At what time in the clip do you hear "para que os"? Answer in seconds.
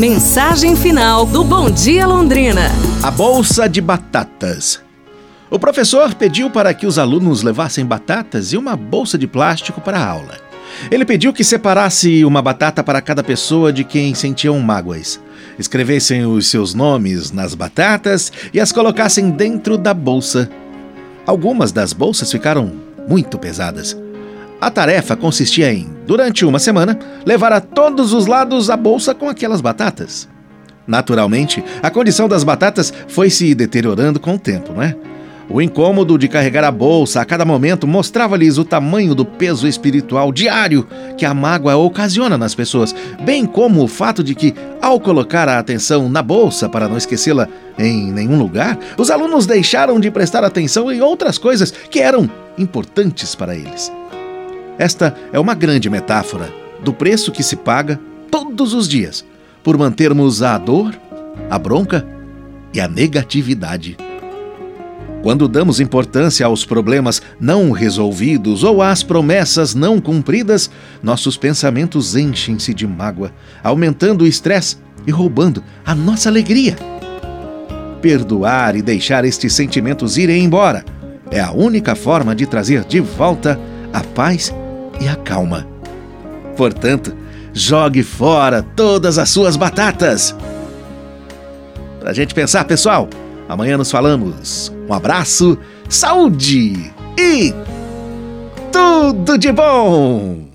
6.48-6.98